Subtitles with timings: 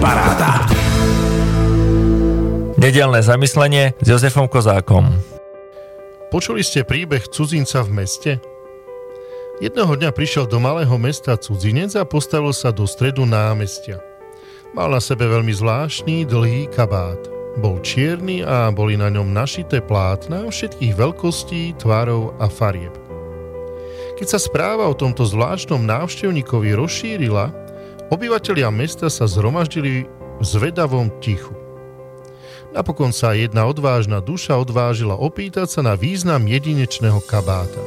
[0.00, 0.64] Paráda.
[2.80, 5.12] Nedelné zamyslenie s Jozefom Kozákom.
[6.32, 8.32] Počuli ste príbeh cudzinca v meste?
[9.60, 14.00] Jedného dňa prišiel do malého mesta cudzinec a postavil sa do stredu námestia.
[14.72, 17.20] Mal na sebe veľmi zvláštny dlhý kabát.
[17.60, 22.96] Bol čierny a boli na ňom našité plátna všetkých veľkostí, tvárov a farieb.
[24.16, 27.52] Keď sa správa o tomto zvláštnom návštevníkovi rozšírila,
[28.10, 31.54] obyvatelia mesta sa zhromaždili v zvedavom tichu.
[32.74, 37.82] Napokon sa jedna odvážna duša odvážila opýtať sa na význam jedinečného kabáta.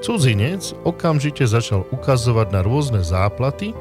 [0.00, 3.76] Cudzinec okamžite začal ukazovať na rôzne záplaty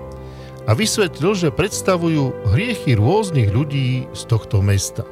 [0.68, 5.08] a vysvetlil, že predstavujú hriechy rôznych ľudí z tohto mesta.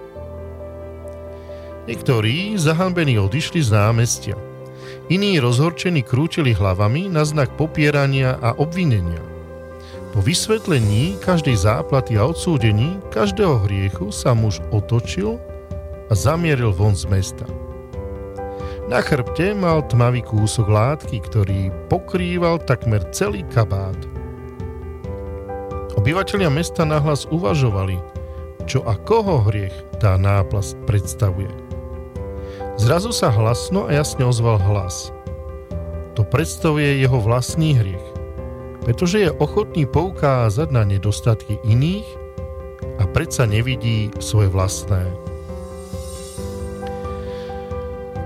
[1.87, 4.35] Niektorí zahambení odišli z námestia.
[5.07, 9.23] Iní rozhorčení krútili hlavami na znak popierania a obvinenia–
[10.17, 15.37] po vysvetlení každej záplaty a odsúdení každého hriechu sa muž otočil
[16.09, 17.45] a zamieril von z mesta.
[18.89, 23.93] Na chrbte mal tmavý kúsok látky, ktorý pokrýval takmer celý kabát.
[25.93, 28.01] Obyvatelia mesta nahlas uvažovali,
[28.65, 31.53] čo a koho hriech tá náplast predstavuje.
[32.81, 35.13] Zrazu sa hlasno a jasne ozval hlas.
[36.17, 38.16] To predstavuje jeho vlastný hriech
[38.87, 42.07] pretože je ochotný poukázať na nedostatky iných
[42.97, 45.03] a predsa nevidí svoje vlastné.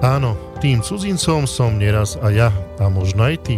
[0.05, 3.57] Áno, tým cudzincom som neraz a ja, a možno aj ty.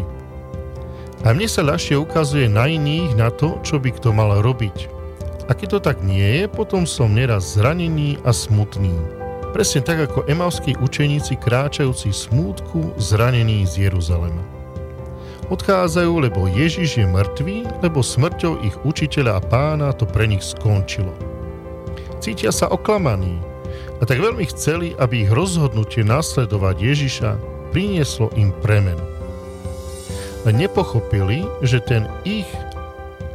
[1.27, 4.87] A mne sa ľahšie ukazuje na iných na to, čo by kto mal robiť.
[5.47, 8.95] A keď to tak nie je, potom som neraz zranený a smutný.
[9.51, 14.62] Presne tak ako emavskí učeníci kráčajúci smútku zranení z Jeruzalema.
[15.51, 21.11] Odchádzajú, lebo Ježiš je mŕtvý, lebo smrťou ich učiteľa a pána to pre nich skončilo.
[22.23, 23.43] Cítia sa oklamaní
[23.99, 27.29] a tak veľmi chceli, aby ich rozhodnutie nasledovať Ježiša
[27.75, 29.03] prinieslo im premenu.
[30.47, 32.47] Len nepochopili, že ten ich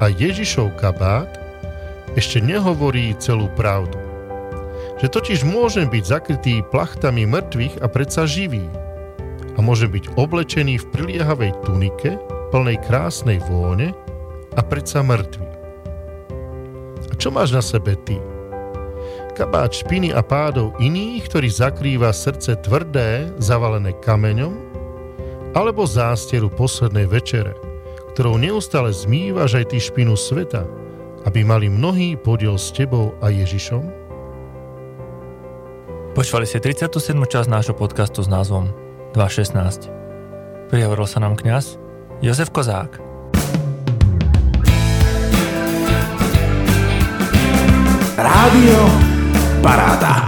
[0.00, 1.28] a Ježišov kabát
[2.16, 4.00] ešte nehovorí celú pravdu.
[5.04, 8.64] Že totiž môžem byť zakrytý plachtami mŕtvych a predsa živý–
[9.68, 12.16] môže byť oblečený v priliehavej tunike,
[12.48, 13.92] plnej krásnej vône
[14.56, 15.44] a predsa mŕtvy.
[17.04, 18.16] A čo máš na sebe ty?
[19.36, 24.56] Kabát špiny a pádov iných, ktorý zakrýva srdce tvrdé, zavalené kameňom,
[25.52, 27.52] alebo zástieru poslednej večere,
[28.16, 30.64] ktorou neustále zmývaš aj ty špinu sveta,
[31.28, 33.84] aby mali mnohý podiel s tebou a Ježišom?
[36.16, 37.14] Počúvali ste 37.
[37.14, 38.87] časť nášho podcastu s názvom
[39.18, 40.70] 2.16.
[40.70, 41.74] Prihovoril sa nám kňaz
[42.22, 43.02] Jozef Kozák.
[48.14, 48.78] Rádio
[49.58, 50.27] Paráda.